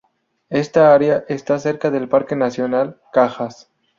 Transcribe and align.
Esta 0.49 0.95
área 0.95 1.25
está 1.29 1.59
cerca 1.59 1.91
del 1.91 2.09
Parque 2.09 2.35
nacional 2.35 2.99
Cajas. 3.13 3.69